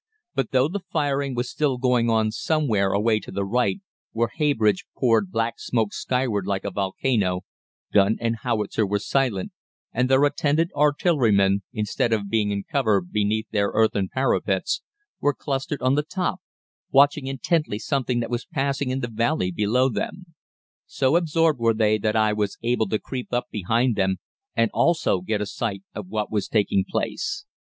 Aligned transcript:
But 0.33 0.49
though 0.49 0.67
the 0.67 0.79
firing 0.79 1.35
was 1.35 1.47
still 1.47 1.77
going 1.77 2.09
on 2.09 2.31
somewhere 2.31 2.91
away 2.91 3.19
to 3.19 3.29
the 3.31 3.45
right, 3.45 3.81
where 4.13 4.29
Heybridge 4.29 4.87
poured 4.97 5.29
black 5.31 5.59
smoke 5.59 5.93
skyward 5.93 6.47
like 6.47 6.63
a 6.65 6.71
volcano, 6.71 7.41
gun 7.93 8.17
and 8.19 8.37
howitzer 8.37 8.83
were 8.83 8.97
silent, 8.97 9.51
and 9.93 10.09
their 10.09 10.23
attendant 10.23 10.71
artillerymen, 10.75 11.61
instead 11.71 12.13
of 12.13 12.31
being 12.31 12.49
in 12.49 12.63
cover 12.63 12.99
behind 12.99 13.43
their 13.51 13.67
earthen 13.75 14.09
parapets, 14.11 14.81
were 15.19 15.35
clustered 15.35 15.83
on 15.83 15.93
the 15.93 16.01
top, 16.01 16.39
watching 16.89 17.27
intently 17.27 17.77
something 17.77 18.21
that 18.21 18.31
was 18.31 18.47
passing 18.47 18.89
in 18.89 19.01
the 19.01 19.07
valley 19.07 19.51
below 19.51 19.87
them. 19.87 20.33
So 20.87 21.15
absorbed 21.15 21.59
were 21.59 21.75
they 21.75 21.99
that 21.99 22.15
I 22.15 22.33
was 22.33 22.57
able 22.63 22.89
to 22.89 22.97
creep 22.97 23.31
up 23.31 23.49
behind 23.51 23.97
them, 23.97 24.17
and 24.55 24.71
also 24.73 25.21
get 25.21 25.41
a 25.41 25.45
sight 25.45 25.83
of 25.93 26.07
what 26.07 26.31
was 26.31 26.47
taking 26.47 26.85
place. 26.89 27.45